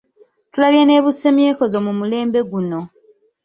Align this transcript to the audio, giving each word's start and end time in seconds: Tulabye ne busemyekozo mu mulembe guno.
Tulabye 0.51 0.83
ne 0.85 0.97
busemyekozo 1.05 1.77
mu 1.85 1.91
mulembe 1.99 2.39
guno. 2.49 2.79